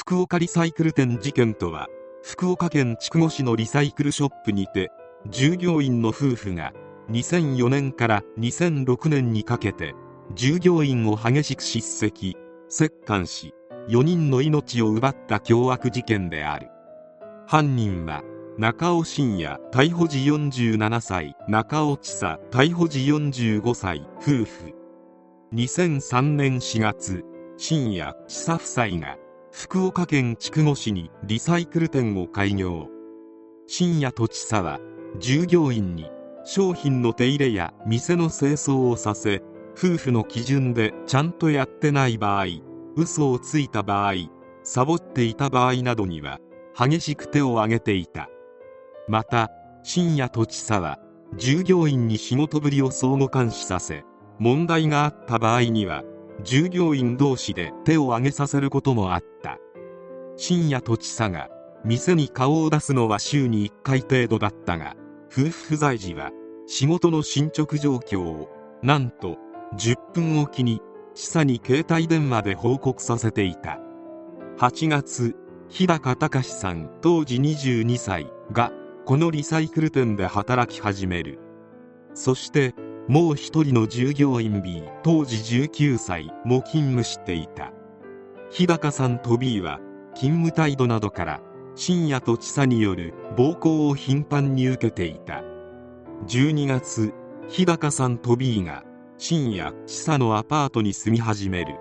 [0.00, 1.86] 福岡リサイクル店事件とは
[2.22, 4.90] 福岡県筑後市のリサイクルショップにて
[5.28, 6.72] 従業員の夫婦が
[7.10, 9.94] 2004年から2006年にかけて
[10.34, 12.34] 従業員を激しく叱責
[12.70, 13.52] 折檻し
[13.90, 16.68] 4人の命を奪った凶悪事件である。
[17.46, 18.22] 犯人は
[18.56, 24.74] 中尾信也逮捕時47歳中尾千佐逮捕時45歳夫婦。
[25.52, 27.22] 2003年4月
[27.58, 29.18] 信也千佐夫妻が
[29.52, 32.86] 福岡県筑後市にリサイクル店を開業。
[33.66, 34.78] 深夜と千佐は
[35.18, 36.10] 従業員に
[36.44, 39.42] 商品の手入れや店の清掃をさせ
[39.76, 42.46] 夫婦の基準でちゃんとやってない場合
[42.96, 44.14] 嘘をついた場合
[44.62, 46.38] サボっていた場合などには
[46.78, 48.28] 激しく手を挙げていた。
[49.08, 49.50] また
[49.82, 50.98] 深夜と千佐は
[51.36, 54.04] 従業員に仕事ぶりを相互監視させ
[54.38, 56.04] 問題があった場合には
[56.42, 59.58] 従業員同士で手を挙げさせることもあった。
[60.36, 61.48] 深夜と千佐が
[61.84, 64.96] 店に顔を出すのは週に1回程度だったが
[65.30, 66.30] 夫婦不在時は
[66.66, 68.48] 仕事の進捗状況を
[68.82, 69.36] なんと
[69.76, 70.80] 10分おきに
[71.14, 73.78] 千佐に携帯電話で報告させていた。
[74.58, 75.36] 8月
[75.68, 78.72] 日高隆さん当時22歳が
[79.04, 81.38] このリサイクル店で働き始める。
[82.14, 82.74] そして
[83.10, 87.72] もう一人の従業員 B 当時19歳も勤務していた。
[88.52, 89.80] 日高さんと B は
[90.14, 91.40] 勤務態度などから
[91.74, 95.42] 深夜と千佐による暴行を頻繁に受けていた。
[96.28, 97.12] 12月
[97.48, 98.84] 日高さんと B が
[99.18, 101.74] 深夜千佐のアパートに住み始める。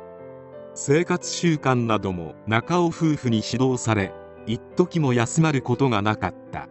[0.73, 4.13] 生活習慣なども中尾夫婦に指導され
[4.47, 6.69] 一時も休まることがなかった。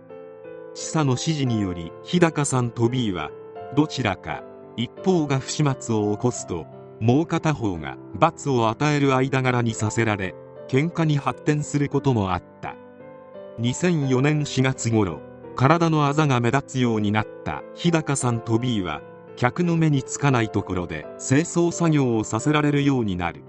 [0.75, 3.31] 千佐の指示により日高さんと B は
[3.77, 4.43] どちらか
[4.79, 6.65] 一方が不始末を起こすと
[7.01, 10.37] もう片方が罰を与える間柄にさせられ
[10.69, 12.77] 喧嘩に発展することもあった。
[13.59, 15.21] 2004年4月頃
[15.57, 19.03] 体のあざが目立つようになった日高さんと B は
[19.35, 23.43] 客の目につかないところで清掃作業をさせられるようになる。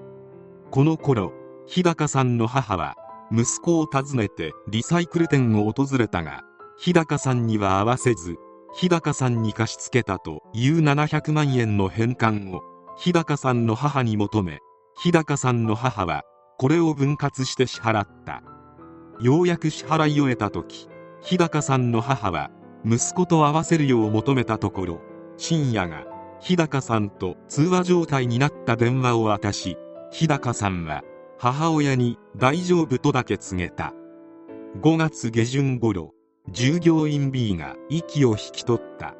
[0.71, 1.31] この頃
[1.67, 2.95] 日高さんの母は
[3.31, 6.43] 息子を訪ねてリサイクル店を訪れたが
[6.79, 8.37] 日高さんには会わせず
[8.73, 12.61] 日高さんに貸し付けたという700万円の返還を
[12.97, 14.59] 日高さんの母に求め
[15.01, 16.23] 日高さんの母は
[16.57, 18.43] これを分割して支払った。
[19.21, 20.87] ようやく支払い終えた時
[21.21, 22.51] 日高さんの母は
[22.85, 25.01] 息子と会わせるよう求めたところ
[25.35, 26.05] 深夜が
[26.39, 29.77] 日高さんと通話状態になった電話を渡し
[30.11, 31.03] 日高さんは
[31.37, 33.93] 母親に大丈夫とだけ告げた。
[34.81, 36.13] 5月下旬頃
[36.51, 39.15] 従業員 B が息を引き取った。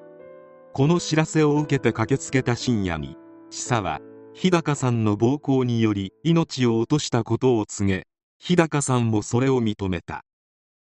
[0.73, 3.17] この知らせを受けて駆けつけた深夜に
[3.49, 3.99] 千佐は
[4.33, 8.07] 日高さんの暴行により命を落としたことを告げ
[8.39, 10.23] 日高さんもそれを認めた。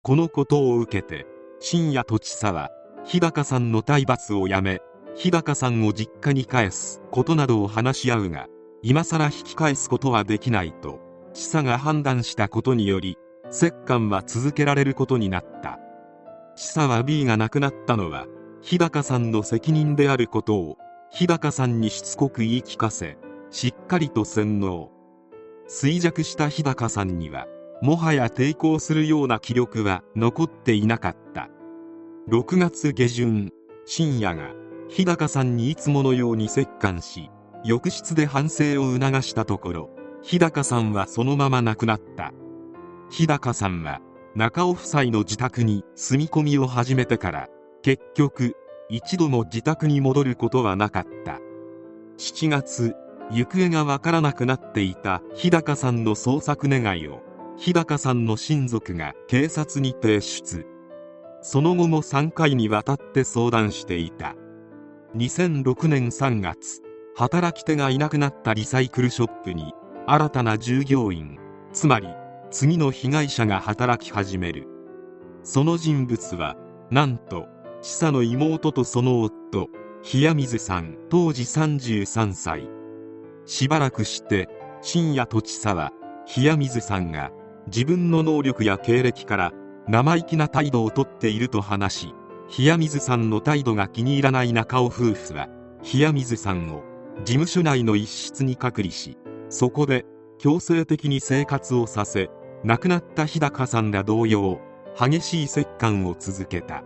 [0.02, 1.26] このことを受けて
[1.60, 2.70] 深夜と千佐は
[3.04, 4.80] 日高さんの体罰をやめ
[5.14, 8.46] 日高さんを実家に返すことなどを話し合うが
[8.82, 11.00] 今さら引き返すことはできないと
[11.34, 13.16] 千佐が判断したことにより
[13.52, 15.81] 折檻は続けられることになった。
[16.54, 18.26] 千佐は B が亡くなったのは
[18.60, 20.78] 日高さんの責任であることを
[21.10, 23.18] 日高さんにしつこく言い聞かせ
[23.50, 24.90] しっかりと洗脳。
[25.68, 27.46] 衰弱した日高さんには
[27.80, 31.48] もはや抵抗するような気力は残っていなかった。
[32.28, 33.50] 6月下旬
[33.84, 34.50] 深夜が
[34.88, 37.30] 日高さんにいつものように折檻し
[37.64, 39.90] 浴室で反省を促したところ
[40.22, 42.32] 日高さんはそのまま亡くなった。
[43.10, 44.00] 日高さんは
[44.34, 47.48] 中尾夫妻の自宅に住み込みを始めてから
[47.82, 48.56] 結局
[48.88, 51.38] 一度も自宅に戻ることはなかった。
[52.16, 52.94] 7月
[53.30, 57.20] 行方がわからなくなっていた日高さんの捜索願いを
[57.58, 60.66] 日高さんの親族が警察に提出。
[61.42, 64.34] その後も3回にわたって相談していた。
[65.14, 66.80] 2006年3月
[67.14, 69.74] 働き手がいなくなったリサイクルショップに
[70.06, 71.38] 新たな従業員
[71.74, 72.08] つまり
[72.52, 74.68] 次の被害者が働き始める。
[75.42, 76.56] その人物は
[76.90, 77.46] なんと
[77.80, 79.68] 千佐の妹とその夫
[80.14, 82.68] 冷水さん当時33歳。
[83.46, 84.48] しばらくして
[84.82, 85.92] 深夜と千佐は
[86.36, 87.32] 冷水さんが
[87.68, 89.52] 自分の能力や経歴から
[89.88, 92.14] 生意気な態度をとっていると話し
[92.58, 95.48] 冷水さんの態度が気に入らない中尾夫婦は
[95.82, 96.82] 冷水さんを
[97.24, 99.16] 事務所内の一室に隔離し
[99.48, 100.04] そこで
[100.38, 102.30] 強制的に生活をさせ
[102.64, 104.60] 亡くなった日高さんら同様
[104.98, 106.84] 激しい折檻を続けた。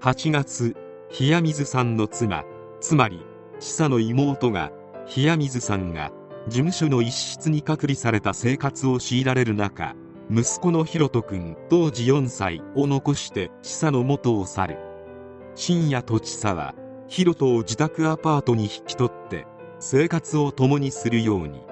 [0.00, 0.76] 8月
[1.18, 2.44] 冷水さんの妻
[2.80, 3.24] つまり
[3.58, 4.70] 千佐の妹が
[5.16, 6.12] 冷水さんが
[6.48, 9.94] 事務所の一室に隔離された生活を強いられる中
[10.30, 14.78] 息子のひろと君当時4歳を残して千佐の元を去る。
[15.54, 16.74] 深夜と千佐は
[17.08, 19.46] ひろとを自宅アパートに引き取って
[19.78, 21.62] 生活を共にするように。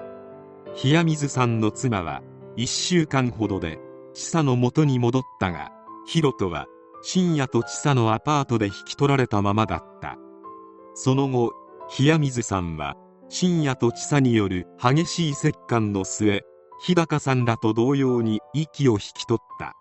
[0.83, 2.21] 冷水さんの妻は
[2.57, 3.79] 1週間ほどで
[4.13, 5.71] 千佐の元に戻ったが
[6.05, 6.67] ひろとは
[7.03, 10.17] 深夜と千佐のアパートで引き取られたままだった。
[10.93, 11.53] その後
[11.99, 12.95] 冷水さんは
[13.29, 16.41] 深夜と千佐による激しい折檻の末
[16.83, 19.75] 日高さんらと同様に息を引き取った。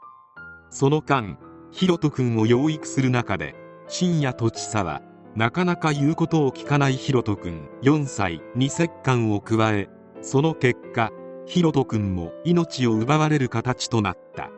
[0.71, 1.39] その間
[1.73, 3.55] ひろと君を養育する中で
[3.89, 5.03] 深夜と千佐は
[5.37, 9.89] なかなか言うことを聞かないひろと君4歳に折檻を加え
[10.23, 11.11] その結果
[11.51, 14.51] ひろと君も命を奪われる形となった。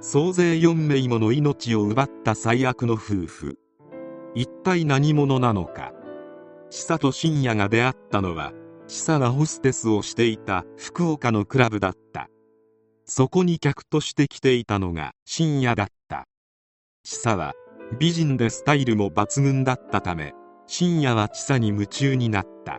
[0.00, 3.58] 総勢4名もの命を奪った最悪の夫婦。
[4.32, 5.92] 一体何者なのか。
[6.70, 8.52] 千佐と深夜が出会ったのは
[8.86, 12.28] 千佐がホステスをしていた福岡のクラブだった。
[13.04, 16.28] そこに客として来ていたのが深夜だった。
[17.02, 17.52] 千佐は
[17.98, 20.34] 美人でスタイルも抜群だったため
[20.68, 22.78] 深夜は千佐に夢中になった。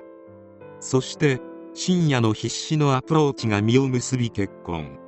[0.80, 1.42] そして
[1.76, 5.00] 深夜の必死のアプローチが実を結び結婚。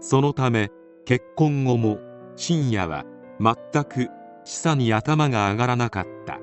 [0.00, 0.70] そのため
[1.04, 1.98] 結婚後も
[2.36, 3.04] 深夜は
[3.40, 3.54] 全
[3.84, 4.08] く
[4.44, 6.38] 千佐に頭が上がらなかった。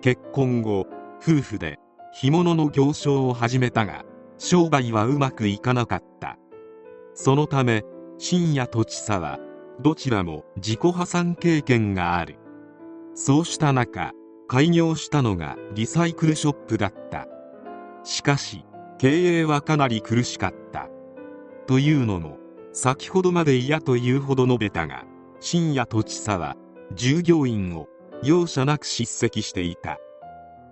[0.00, 0.86] 結婚後
[1.20, 1.78] 夫婦で
[2.12, 4.04] 干物の行商を始めたが
[4.38, 6.38] 商売はうまくいかなかった。
[7.12, 7.82] そのため
[8.16, 9.38] 深夜と千佐は
[9.82, 12.36] どちらも自己破産経験がある。
[13.14, 14.12] そうした中
[14.48, 17.26] 開業したのがリサイクルショップだった。
[18.04, 18.64] しかし
[19.00, 20.90] 経営はかなり苦しかった。
[21.66, 22.36] というのも
[22.74, 25.04] 先ほどまで嫌というほど述べたが
[25.40, 26.54] 深夜と千佐は
[26.94, 27.88] 従業員を
[28.22, 29.96] 容赦なく叱責していた。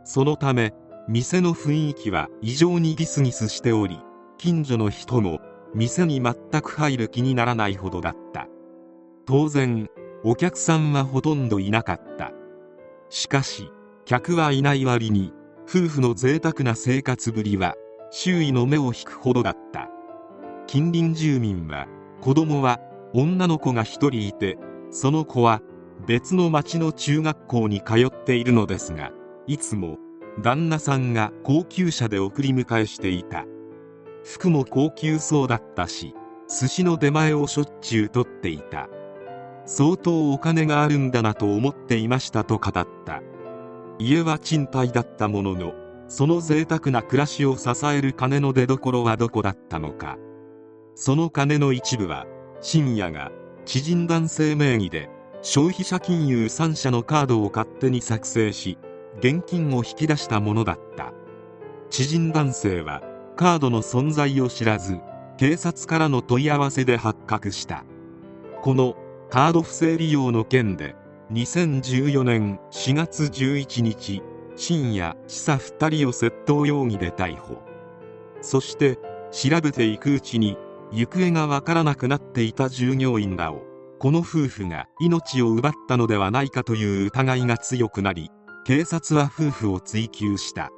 [0.05, 0.75] そのため
[1.09, 3.99] 店の雰囲気は異常にギスギスしており
[4.37, 5.41] 近所の人も
[5.75, 8.47] 店に全く入る気にならないほどだった。
[9.25, 9.89] 当然
[10.23, 12.33] お客さんはほとんどいなかった。
[13.09, 13.71] しかし
[14.05, 15.33] 客はいない割に
[15.67, 17.75] 夫婦の贅沢な生活ぶりは
[18.10, 19.90] 周囲の目を引くほどだった。
[20.66, 21.87] 近隣住民は
[22.20, 22.81] 子供は
[23.14, 24.58] 女の子が一人いて
[24.90, 25.62] その子は
[26.06, 29.10] 別の町の中学校に通っているのですが
[29.46, 29.96] いつも
[30.43, 33.44] 旦那さんが高級車で送り迎えしていた。
[34.25, 36.14] 服も高級そうだったし
[36.49, 38.88] 寿司の出前をしょっちゅう取っていた。
[39.64, 43.22] 相当お金があるんだなと思っていましたと語った。
[43.99, 45.72] 家は賃貸だったものの
[46.08, 50.16] その贅沢な暮らしを支える金の出所はどこだったのか。
[50.94, 52.26] その金の一部は
[52.60, 53.31] 深夜が
[53.64, 55.10] 知人男性名義で
[55.43, 58.78] 消費者金融3社のカードを勝手に作成し
[59.19, 61.12] 現金を引き出したものだった。
[61.90, 63.02] 知人男性は
[63.37, 64.99] カードの存在を知らず
[65.37, 67.84] 警察からの問い合わせで発覚した。
[68.62, 68.96] この
[69.31, 70.96] カード不正利用の件で
[71.32, 74.22] 2014年4月11日
[74.58, 77.62] 深夜千佐2人を窃盗容疑で逮捕。
[78.40, 78.99] そして
[79.31, 80.58] 調べていくうちに
[80.90, 83.62] 行方がわからなくなっていた従業員らを
[84.00, 88.31] この夫婦が命を奪ったのではないかという疑いが強くなり
[88.64, 90.70] 警察は夫婦を追及した。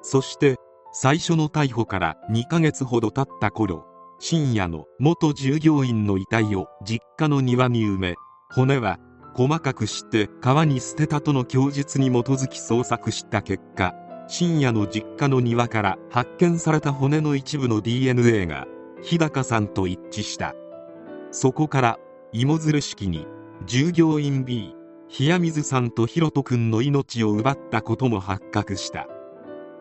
[0.00, 0.56] そして
[0.94, 3.84] 最初の逮捕から2ヶ月ほど経った頃
[4.20, 8.14] 深夜の元従業員の遺体を実家の庭に埋め
[8.54, 8.98] 骨は
[9.34, 13.94] 細かくして川に捨てたとの供述に基づき捜索した結果
[14.28, 18.66] 深夜の実家の庭から発見された骨の一部の DNA が
[19.02, 20.54] 日高さんと一致した。
[21.30, 21.98] そこから
[22.32, 23.26] 芋づる式に
[23.66, 24.74] 従業員 B
[25.18, 29.06] 冷水さんとひろとくんの命を奪ったことも発覚した。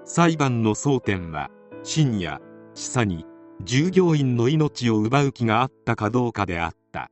[0.03, 1.49] 裁判の争点は
[1.83, 2.41] 深夜
[2.73, 3.25] 千佐に
[3.63, 7.09] 従業員の命を奪う気があったかどうかであった。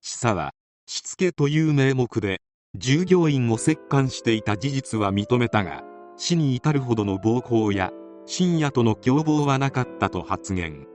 [0.00, 0.52] 千佐は
[0.88, 2.40] しつけという名目で
[2.76, 5.82] 従業員を折檻していた事実は認めたが
[6.16, 7.90] 死に至るほどの暴行や
[8.24, 10.86] 深夜との共謀はなかったと発言。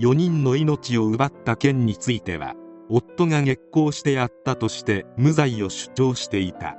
[0.00, 2.54] 4人の命を奪った件については
[2.88, 6.78] 夫が激高してやったとして無罪を主張していた。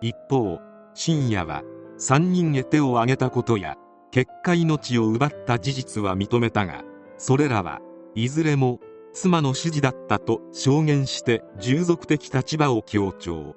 [0.00, 0.60] 一方
[0.94, 1.62] 深夜は
[1.98, 3.76] 3人へ手を挙げたことや
[4.10, 6.82] 結果命を奪った事実は認めたが
[7.18, 7.80] それらは
[8.14, 8.80] いずれも
[9.12, 13.56] 妻の指示だったと証言して従属的立場を強調。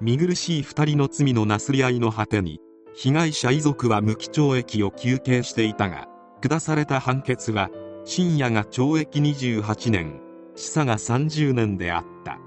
[0.00, 2.60] 見苦しい2人の罪のなすり合いの果てに
[2.94, 6.08] 被害者遺族は無期懲役を求刑していたが
[6.42, 7.70] 下された判決は
[8.04, 10.20] 深夜が懲役28年
[10.54, 12.38] 死佐が30年であった。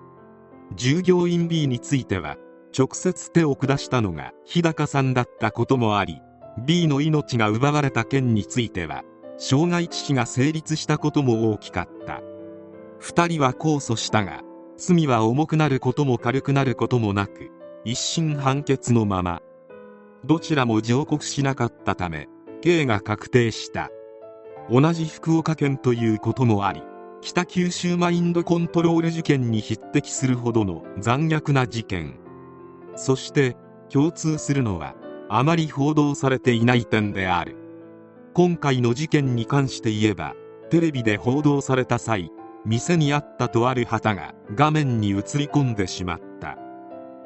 [0.75, 2.37] 従業員 B については
[2.77, 6.21] 直接手を下したのが日高さんだったこともあり
[6.65, 9.03] B の命が奪われた件については
[9.39, 12.21] 傷害致死が成立したことも大きかった。
[13.01, 14.41] 2人は控訴したが
[14.77, 17.49] 罪は重くなることも軽くなることもなく
[17.85, 19.41] 一審判決のまま
[20.25, 22.27] どちらも上告しなかったため
[22.61, 23.89] 刑が確定した。
[24.69, 26.83] 同じ福岡県ということもあり
[27.21, 32.19] 北九州マインドコントロール事件に匹敵するほどの残虐な事件。
[32.95, 33.55] そして
[33.89, 34.95] 共通するのは
[35.29, 37.58] あまり報道されていない点である。
[38.33, 40.35] 今回の事件に関して言えば
[40.69, 42.31] テレビで報道された際
[42.65, 46.57] 店にあったとある旗が画面に映り込んでしまった。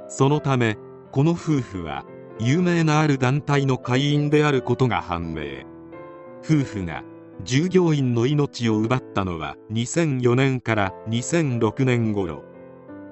[0.07, 0.77] そのため
[1.11, 2.05] この夫婦は
[2.39, 5.65] 有名なある団体の会員であることが判明。
[6.43, 7.03] 夫婦が
[7.43, 12.43] 従業員の命を奪ったのは2004年から2006年頃。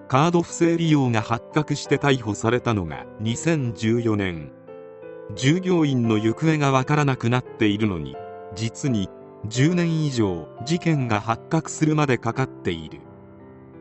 [0.08, 4.52] カード不正利用が発覚して逮捕されたのが2014年。
[5.36, 8.16] 従業員の行方がわからなくなっているのに
[8.56, 9.10] 実に
[9.48, 13.00] 10年以上事件が発覚するまでかかっている。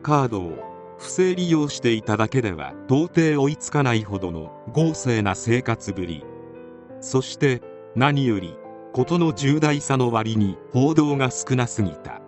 [0.01, 0.57] カードを
[0.97, 6.23] 不正利用していただけでは到底追いつかないほどの豪勢な生活ぶり。
[6.99, 7.61] そして
[7.95, 8.55] 何より
[8.93, 12.21] 事の重大さの割に報道が少なすぎた。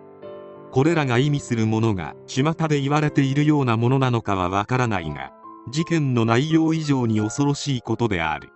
[0.70, 5.32] これらが意味するものが巷で言われているようなものなのかはわからないが
[5.70, 8.50] 事件の内容以上に恐ろしいことである。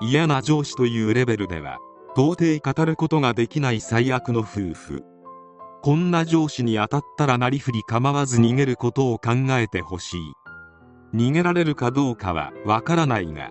[0.00, 1.78] 嫌な上司というレベルでは
[2.16, 5.04] 到底語ることができない最悪の夫婦。
[5.82, 10.20] こんな上司に当たったらなりふり構わず逃げることを考えてほしい。
[11.14, 13.50] 逃げられるかどうかはわからないが